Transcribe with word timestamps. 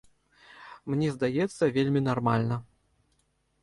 Мне 0.93 1.07
здаецца, 1.17 1.71
вельмі 1.79 2.05
нармальна. 2.09 2.63